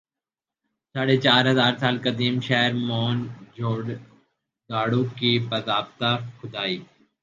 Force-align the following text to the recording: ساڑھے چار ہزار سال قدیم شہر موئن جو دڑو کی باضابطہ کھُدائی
ساڑھے 0.95 1.15
چار 1.25 1.43
ہزار 1.51 1.73
سال 1.81 1.95
قدیم 2.05 2.35
شہر 2.47 2.71
موئن 2.87 3.19
جو 3.57 3.69
دڑو 4.69 5.01
کی 5.17 5.31
باضابطہ 5.49 6.11
کھُدائی 6.37 6.77